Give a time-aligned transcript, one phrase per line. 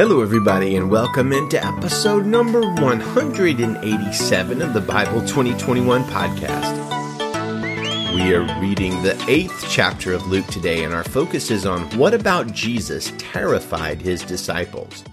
[0.00, 6.74] Hello, everybody, and welcome into episode number 187 of the Bible 2021 podcast.
[8.14, 12.14] We are reading the eighth chapter of Luke today, and our focus is on what
[12.14, 15.04] about Jesus terrified his disciples.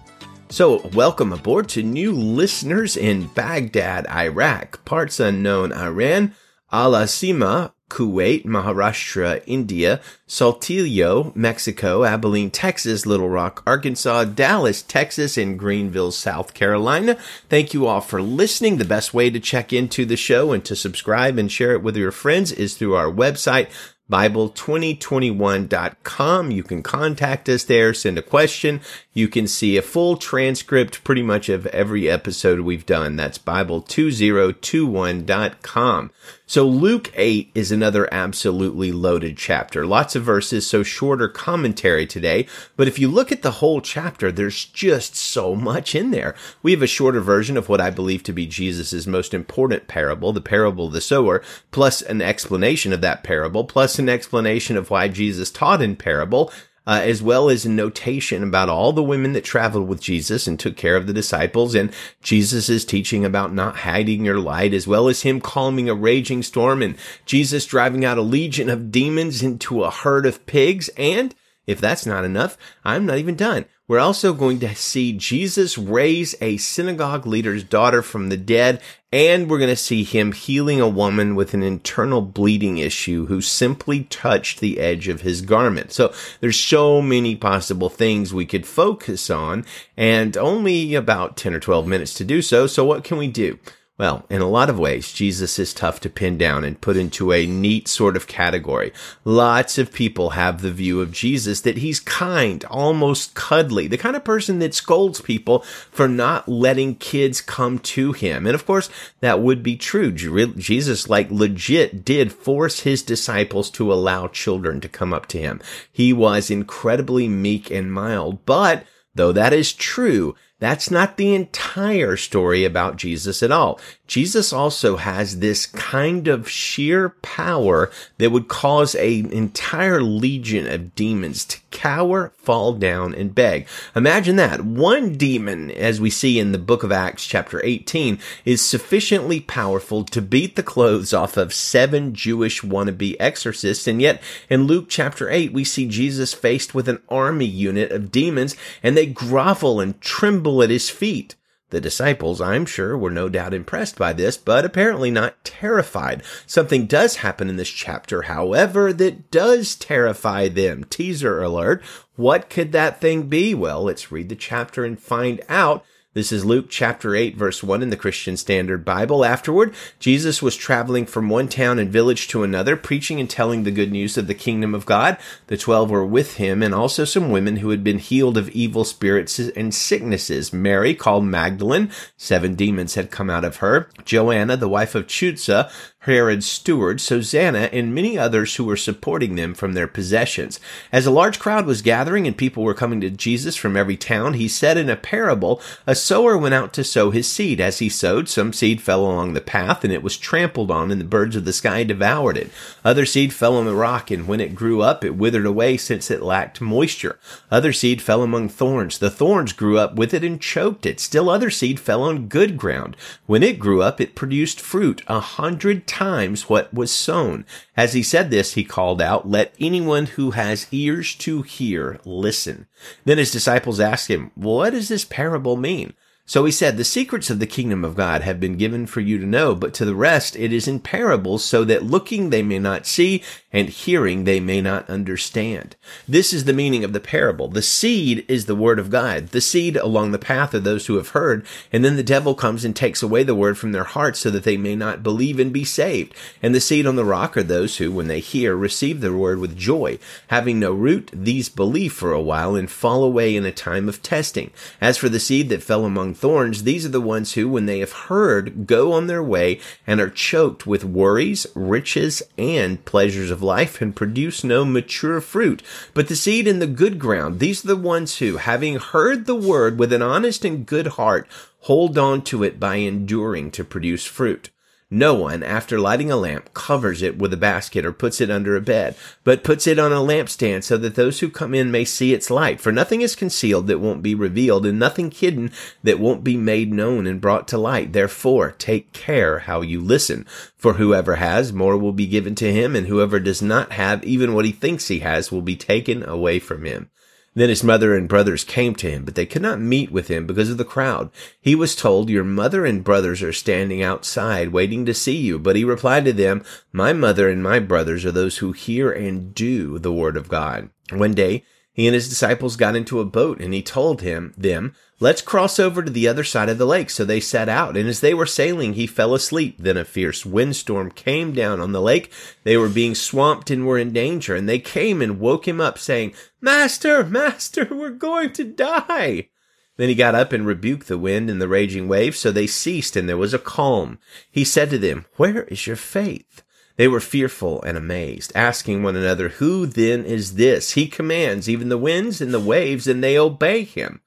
[0.47, 6.33] So, welcome aboard to new listeners in Baghdad, Iraq, parts unknown Iran,
[6.71, 15.57] Al Asima, Kuwait, Maharashtra, India, Saltillo, Mexico, Abilene, Texas, Little Rock, Arkansas, Dallas, Texas, and
[15.57, 17.17] Greenville, South Carolina.
[17.49, 18.77] Thank you all for listening.
[18.77, 21.95] The best way to check into the show and to subscribe and share it with
[21.95, 23.69] your friends is through our website,
[24.09, 26.51] Bible2021.com.
[26.51, 28.79] You can contact us there, send a question.
[29.17, 33.15] You can see a full transcript pretty much of every episode we've done.
[33.15, 36.11] That's Bible2021.com.
[36.45, 39.87] So Luke 8 is another absolutely loaded chapter.
[39.87, 42.45] Lots of verses, so shorter commentary today.
[42.75, 46.35] But if you look at the whole chapter, there's just so much in there.
[46.61, 50.31] We have a shorter version of what I believe to be Jesus' most important parable,
[50.31, 54.91] the parable of the sower, plus an explanation of that parable, plus an explanation of
[54.91, 56.51] why Jesus taught in parable,
[56.87, 60.57] uh, as well as a notation about all the women that traveled with Jesus and
[60.57, 61.75] took care of the disciples.
[61.75, 61.93] And
[62.23, 66.81] Jesus teaching about not hiding your light, as well as him calming a raging storm
[66.81, 70.89] and Jesus driving out a legion of demons into a herd of pigs.
[70.97, 73.65] And if that's not enough, I'm not even done.
[73.89, 78.81] We're also going to see Jesus raise a synagogue leader's daughter from the dead,
[79.13, 83.39] and we're going to see him healing a woman with an internal bleeding issue who
[83.39, 85.93] simply touched the edge of his garment.
[85.93, 89.65] So there's so many possible things we could focus on,
[89.95, 92.67] and only about 10 or 12 minutes to do so.
[92.67, 93.57] So what can we do?
[93.99, 97.33] Well, in a lot of ways, Jesus is tough to pin down and put into
[97.33, 98.93] a neat sort of category.
[99.25, 104.15] Lots of people have the view of Jesus that he's kind, almost cuddly, the kind
[104.15, 108.45] of person that scolds people for not letting kids come to him.
[108.45, 110.11] And of course, that would be true.
[110.11, 115.59] Jesus, like legit, did force his disciples to allow children to come up to him.
[115.91, 118.85] He was incredibly meek and mild, but
[119.15, 123.79] though that is true, that's not the entire story about Jesus at all.
[124.07, 130.95] Jesus also has this kind of sheer power that would cause an entire legion of
[130.95, 133.67] demons to cower, fall down, and beg.
[133.95, 134.61] Imagine that.
[134.63, 140.05] One demon, as we see in the book of Acts chapter 18, is sufficiently powerful
[140.05, 143.87] to beat the clothes off of seven Jewish wannabe exorcists.
[143.87, 148.11] And yet in Luke chapter 8, we see Jesus faced with an army unit of
[148.11, 151.35] demons and they grovel and tremble at his feet.
[151.69, 156.23] The disciples, I'm sure, were no doubt impressed by this, but apparently not terrified.
[156.45, 160.85] Something does happen in this chapter, however, that does terrify them.
[160.85, 161.83] Teaser alert.
[162.15, 163.53] What could that thing be?
[163.53, 165.83] Well, let's read the chapter and find out.
[166.17, 169.23] This is Luke chapter 8 verse 1 in the Christian Standard Bible.
[169.23, 173.69] Afterward, Jesus was traveling from one town and village to another, preaching and telling the
[173.69, 175.17] good news of the kingdom of God.
[175.45, 178.83] The twelve were with him and also some women who had been healed of evil
[178.83, 180.51] spirits and sicknesses.
[180.51, 183.87] Mary, called Magdalene, seven demons had come out of her.
[184.03, 185.69] Joanna, the wife of Chuza,
[186.07, 190.57] Herod's steward, Susanna, and many others who were supporting them from their possessions.
[190.89, 194.35] As a large crowd was gathering and people were coming to Jesus from every town,
[194.35, 197.59] he said in a parable, A sower went out to sow his seed.
[197.59, 201.01] As he sowed, some seed fell along the path, and it was trampled on, and
[201.01, 202.49] the birds of the sky devoured it.
[202.85, 206.09] Other seed fell on the rock, and when it grew up, it withered away since
[206.09, 207.19] it lacked moisture.
[207.51, 208.97] Other seed fell among thorns.
[208.97, 211.01] The thorns grew up with it and choked it.
[211.01, 212.95] Still other seed fell on good ground.
[213.25, 217.45] When it grew up, it produced fruit a hundred times what was sown.
[217.75, 222.65] As he said this, he called out, Let anyone who has ears to hear listen.
[223.05, 225.93] Then his disciples asked him, What does this parable mean?
[226.29, 229.17] So he said, The secrets of the kingdom of God have been given for you
[229.17, 232.59] to know, but to the rest it is in parables, so that looking they may
[232.59, 233.23] not see,
[233.57, 235.75] and hearing they may not understand.
[236.07, 237.47] This is the meaning of the parable.
[237.47, 240.97] The seed is the word of God, the seed along the path of those who
[240.97, 241.43] have heard,
[241.73, 244.43] and then the devil comes and takes away the word from their hearts so that
[244.43, 246.13] they may not believe and be saved.
[246.39, 249.39] And the seed on the rock are those who, when they hear, receive the word
[249.39, 249.97] with joy.
[250.27, 254.03] Having no root, these believe for a while and fall away in a time of
[254.03, 254.51] testing.
[254.79, 257.79] As for the seed that fell among thorns, these are the ones who, when they
[257.79, 263.46] have heard, go on their way and are choked with worries, riches, and pleasures of
[263.47, 265.63] life and produce no mature fruit.
[265.95, 269.35] But the seed in the good ground, these are the ones who, having heard the
[269.35, 271.27] word with an honest and good heart,
[271.61, 274.51] hold on to it by enduring to produce fruit.
[274.89, 278.55] No one, after lighting a lamp, covers it with a basket or puts it under
[278.55, 278.95] a bed,
[279.25, 282.29] but puts it on a lampstand so that those who come in may see its
[282.29, 282.61] light.
[282.61, 285.51] For nothing is concealed that won't be revealed, and nothing hidden
[285.83, 287.91] that won't be made known and brought to light.
[287.91, 290.25] Therefore, take care how you listen.
[290.55, 294.33] For whoever has, more will be given to him, and whoever does not have, even
[294.33, 296.89] what he thinks he has, will be taken away from him.
[297.37, 300.25] Then his mother and brothers came to him, but they could not meet with him
[300.25, 301.11] because of the crowd.
[301.39, 305.37] He was told, Your mother and brothers are standing outside waiting to see you.
[305.37, 309.35] But he replied to them, My mother and my brothers are those who hear and
[309.35, 310.71] do the word of God.
[310.91, 311.43] One day,
[311.77, 315.59] he and his disciples got into a boat and he told him, them, let's cross
[315.59, 316.89] over to the other side of the lake.
[316.89, 317.77] So they set out.
[317.77, 319.57] And as they were sailing, he fell asleep.
[319.59, 322.11] Then a fierce windstorm came down on the lake.
[322.43, 324.35] They were being swamped and were in danger.
[324.35, 329.29] And they came and woke him up saying, Master, Master, we're going to die.
[329.75, 332.17] Then he got up and rebuked the wind and the raging waves.
[332.17, 333.99] So they ceased and there was a calm.
[334.31, 336.41] He said to them, Where is your faith?
[336.77, 340.73] They were fearful and amazed, asking one another, Who then is this?
[340.73, 344.01] He commands even the winds and the waves, and they obey him.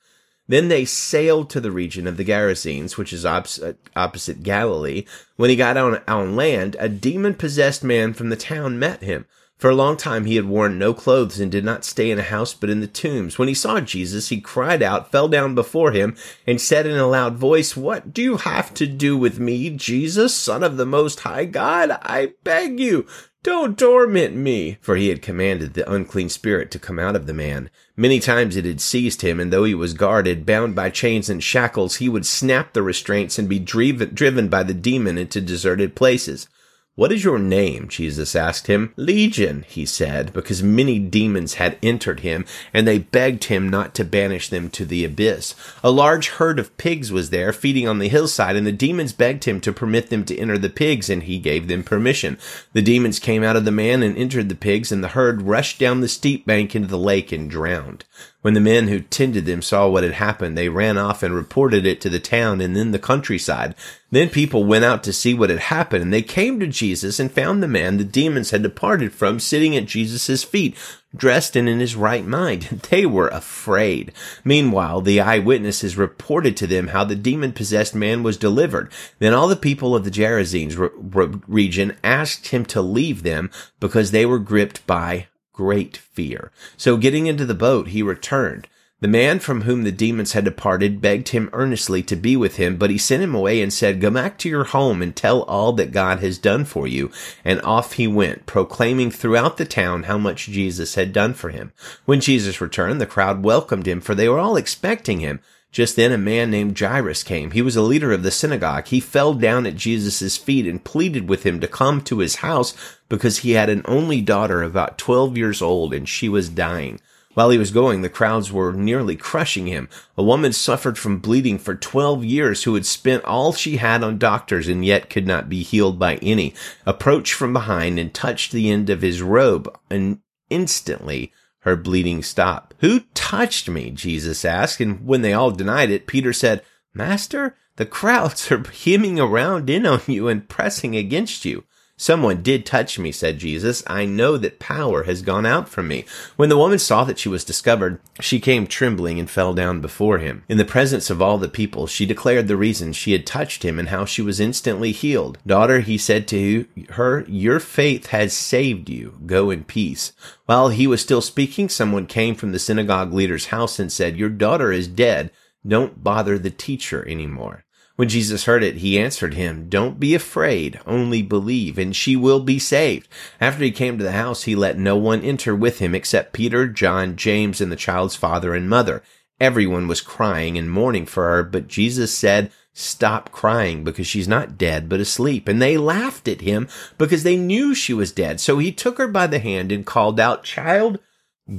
[0.48, 5.04] Then they sailed to the region of the Gerasenes, which is opposite, uh, opposite Galilee.
[5.36, 9.26] When he got on, on land, a demon possessed man from the town met him
[9.60, 12.22] for a long time he had worn no clothes and did not stay in a
[12.22, 13.38] house but in the tombs.
[13.38, 16.16] When he saw Jesus, he cried out, fell down before him,
[16.46, 20.34] and said in a loud voice, What do you have to do with me, Jesus,
[20.34, 21.90] Son of the Most High God?
[22.02, 23.06] I beg you,
[23.42, 24.76] don't torment me.
[24.82, 27.70] For he had commanded the unclean spirit to come out of the man.
[27.96, 31.42] Many times it had seized him, and though he was guarded, bound by chains and
[31.42, 36.48] shackles, he would snap the restraints and be driven, by the demon into deserted places.
[36.96, 37.88] What is your name?
[37.88, 38.92] Jesus asked him.
[38.96, 42.44] Legion, he said, because many demons had entered him,
[42.74, 45.54] and they begged him not to banish them to the abyss.
[45.84, 49.44] A large herd of pigs was there, feeding on the hillside, and the demons begged
[49.44, 52.38] him to permit them to enter the pigs, and he gave them permission.
[52.72, 55.78] The demons came out of the man and entered the pigs, and the herd rushed
[55.78, 58.04] down the steep bank into the lake and drowned.
[58.42, 61.84] When the men who tended them saw what had happened, they ran off and reported
[61.84, 63.74] it to the town and then the countryside.
[64.10, 67.30] Then people went out to see what had happened, and they came to Jesus and
[67.30, 70.74] found the man the demons had departed from sitting at Jesus' feet,
[71.14, 72.80] dressed and in his right mind.
[72.90, 74.10] They were afraid.
[74.42, 78.90] Meanwhile, the eyewitnesses reported to them how the demon possessed man was delivered.
[79.18, 83.50] Then all the people of the Gerasenes re- re- region asked him to leave them
[83.80, 85.26] because they were gripped by
[85.60, 86.50] great fear.
[86.78, 88.66] So getting into the boat, he returned.
[89.00, 92.78] The man from whom the demons had departed begged him earnestly to be with him,
[92.78, 95.74] but he sent him away and said, Go back to your home and tell all
[95.74, 97.10] that God has done for you.
[97.44, 101.74] And off he went, proclaiming throughout the town how much Jesus had done for him.
[102.06, 105.40] When Jesus returned, the crowd welcomed him, for they were all expecting him.
[105.72, 107.52] Just then a man named Jairus came.
[107.52, 108.88] He was a leader of the synagogue.
[108.88, 112.74] He fell down at Jesus' feet and pleaded with him to come to his house
[113.08, 117.00] because he had an only daughter about 12 years old and she was dying.
[117.34, 119.88] While he was going, the crowds were nearly crushing him.
[120.18, 124.18] A woman suffered from bleeding for 12 years who had spent all she had on
[124.18, 128.68] doctors and yet could not be healed by any, approached from behind and touched the
[128.68, 130.18] end of his robe and
[130.50, 132.74] instantly her bleeding stopped.
[132.80, 133.90] Who touched me?
[133.90, 134.80] Jesus asked.
[134.80, 136.62] And when they all denied it, Peter said,
[136.94, 141.64] Master, the crowds are hemming around in on you and pressing against you.
[142.00, 143.82] Someone did touch me, said Jesus.
[143.86, 146.06] I know that power has gone out from me.
[146.36, 150.16] When the woman saw that she was discovered, she came trembling and fell down before
[150.16, 150.42] him.
[150.48, 153.78] In the presence of all the people, she declared the reason she had touched him
[153.78, 155.36] and how she was instantly healed.
[155.46, 159.18] Daughter, he said to her, your faith has saved you.
[159.26, 160.14] Go in peace.
[160.46, 164.30] While he was still speaking, someone came from the synagogue leader's house and said, Your
[164.30, 165.32] daughter is dead.
[165.68, 167.66] Don't bother the teacher anymore.
[168.00, 172.40] When Jesus heard it, he answered him, Don't be afraid, only believe, and she will
[172.40, 173.06] be saved.
[173.42, 176.66] After he came to the house, he let no one enter with him except Peter,
[176.66, 179.02] John, James, and the child's father and mother.
[179.38, 184.56] Everyone was crying and mourning for her, but Jesus said, Stop crying because she's not
[184.56, 185.46] dead, but asleep.
[185.46, 188.40] And they laughed at him because they knew she was dead.
[188.40, 191.00] So he took her by the hand and called out, Child,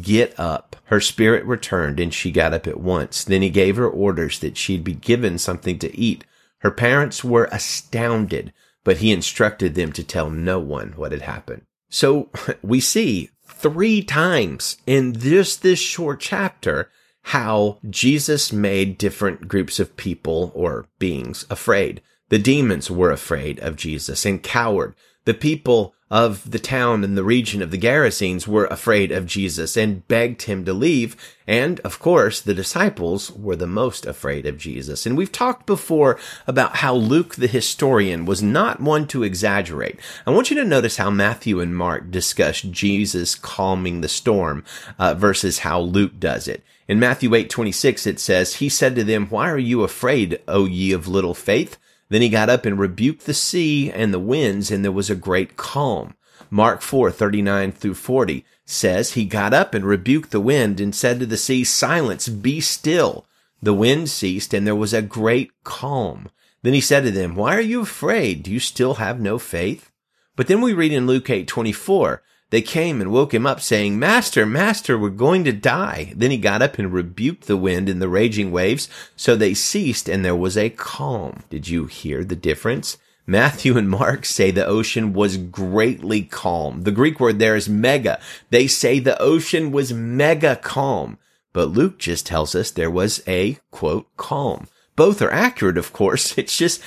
[0.01, 0.77] Get up.
[0.86, 3.24] Her spirit returned and she got up at once.
[3.25, 6.24] Then he gave her orders that she'd be given something to eat.
[6.61, 8.53] Her parents were astounded,
[8.83, 11.63] but he instructed them to tell no one what had happened.
[11.89, 12.29] So
[12.61, 16.89] we see three times in just this short chapter
[17.23, 22.01] how Jesus made different groups of people or beings afraid.
[22.29, 24.95] The demons were afraid of Jesus and cowered.
[25.25, 29.77] The people of the town and the region of the Gerasenes were afraid of Jesus
[29.77, 31.15] and begged him to leave.
[31.47, 35.05] And of course, the disciples were the most afraid of Jesus.
[35.05, 39.99] And we've talked before about how Luke the historian was not one to exaggerate.
[40.27, 44.65] I want you to notice how Matthew and Mark discuss Jesus calming the storm
[44.99, 46.61] uh, versus how Luke does it.
[46.89, 50.91] In Matthew 8:26 it says, "He said to them, Why are you afraid, O ye
[50.91, 51.77] of little faith?"
[52.11, 55.15] Then he got up and rebuked the sea and the winds, and there was a
[55.15, 56.13] great calm.
[56.49, 61.21] Mark 4, 39 through 40 says, He got up and rebuked the wind and said
[61.21, 63.25] to the sea, Silence, be still.
[63.61, 66.27] The wind ceased, and there was a great calm.
[66.63, 68.43] Then he said to them, Why are you afraid?
[68.43, 69.89] Do you still have no faith?
[70.35, 72.21] But then we read in Luke 8, 24,
[72.51, 76.13] they came and woke him up, saying, Master, Master, we're going to die.
[76.15, 80.08] Then he got up and rebuked the wind and the raging waves, so they ceased,
[80.08, 81.43] and there was a calm.
[81.50, 82.98] Did you hear the difference?
[83.25, 86.84] Matthew and Mark say the ocean was greatly calm.
[86.84, 88.20] The Greek word there is mega.
[88.50, 91.17] They say the ocean was mega calm.
[91.53, 96.38] But Luke just tells us there was a, quote, calm both are accurate, of course.
[96.41, 96.81] It's just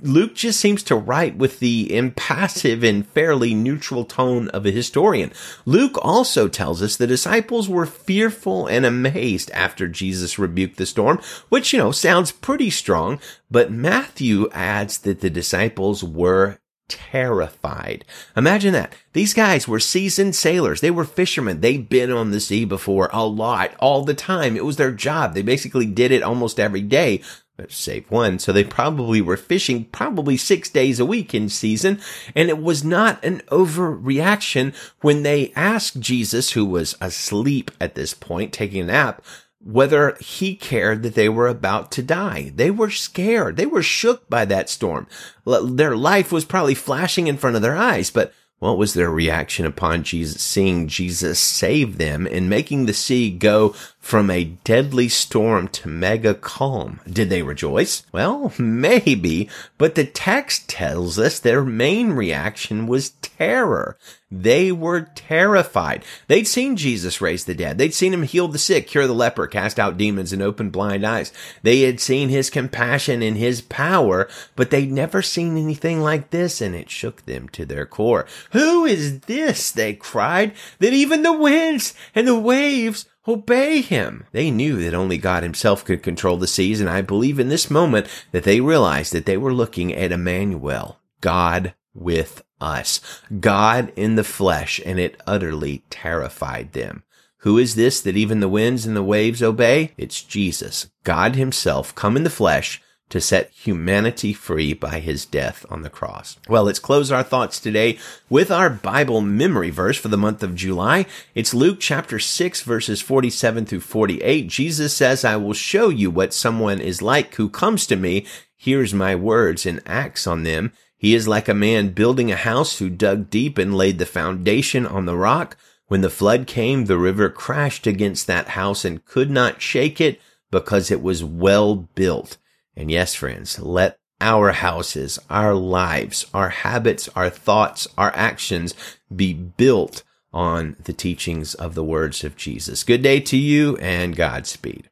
[0.00, 5.30] Luke just seems to write with the impassive and fairly neutral tone of a historian.
[5.66, 11.20] Luke also tells us the disciples were fearful and amazed after Jesus rebuked the storm,
[11.48, 13.20] which, you know, sounds pretty strong,
[13.50, 16.58] but Matthew adds that the disciples were
[16.88, 18.04] terrified.
[18.36, 18.92] Imagine that.
[19.12, 20.80] These guys were seasoned sailors.
[20.80, 21.60] They were fishermen.
[21.60, 24.56] They'd been on the sea before a lot, all the time.
[24.56, 25.34] It was their job.
[25.34, 27.22] They basically did it almost every day
[27.68, 28.38] save one.
[28.38, 32.00] So they probably were fishing probably six days a week in season.
[32.34, 38.14] And it was not an overreaction when they asked Jesus, who was asleep at this
[38.14, 39.24] point, taking a nap,
[39.60, 42.52] whether he cared that they were about to die.
[42.54, 43.56] They were scared.
[43.56, 45.06] They were shook by that storm.
[45.46, 49.66] Their life was probably flashing in front of their eyes, but what was their reaction
[49.66, 55.66] upon Jesus, seeing Jesus save them and making the sea go from a deadly storm
[55.66, 57.00] to mega calm?
[57.10, 58.04] Did they rejoice?
[58.12, 63.96] Well, maybe, but the text tells us their main reaction was terror.
[64.30, 66.04] They were terrified.
[66.28, 67.78] They'd seen Jesus raise the dead.
[67.78, 71.06] They'd seen him heal the sick, cure the leper, cast out demons, and open blind
[71.06, 71.32] eyes.
[71.62, 76.60] They had seen his compassion and his power, but they'd never seen anything like this,
[76.60, 78.26] and it shook them to their core.
[78.52, 79.70] Who is this?
[79.70, 84.26] They cried, that even the winds and the waves obey him.
[84.32, 87.70] They knew that only God himself could control the seas, and I believe in this
[87.70, 93.00] moment that they realized that they were looking at Emmanuel, God with us.
[93.40, 97.02] God in the flesh, and it utterly terrified them.
[97.38, 99.92] Who is this that even the winds and the waves obey?
[99.98, 102.80] It's Jesus, God himself, come in the flesh
[103.10, 106.38] to set humanity free by his death on the cross.
[106.48, 110.54] Well, let's close our thoughts today with our Bible memory verse for the month of
[110.54, 111.06] July.
[111.34, 114.48] It's Luke chapter 6 verses 47 through 48.
[114.48, 118.94] Jesus says, I will show you what someone is like who comes to me, hears
[118.94, 120.72] my words and acts on them.
[120.96, 124.86] He is like a man building a house who dug deep and laid the foundation
[124.86, 125.56] on the rock.
[125.86, 130.18] When the flood came, the river crashed against that house and could not shake it
[130.50, 132.38] because it was well built.
[132.76, 138.74] And yes, friends, let our houses, our lives, our habits, our thoughts, our actions
[139.14, 140.02] be built
[140.32, 142.82] on the teachings of the words of Jesus.
[142.82, 144.90] Good day to you and Godspeed.